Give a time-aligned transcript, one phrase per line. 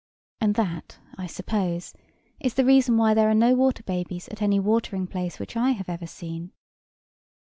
[0.39, 1.93] And that, I suppose,
[2.39, 5.73] is the reason why there are no water babies at any watering place which I
[5.73, 6.53] have ever seen.